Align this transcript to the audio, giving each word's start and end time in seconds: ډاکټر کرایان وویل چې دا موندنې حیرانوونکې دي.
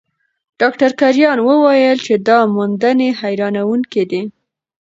ډاکټر 0.59 0.91
کرایان 0.99 1.37
وویل 1.43 1.97
چې 2.05 2.13
دا 2.27 2.39
موندنې 2.55 3.09
حیرانوونکې 3.21 4.03
دي. 4.11 4.21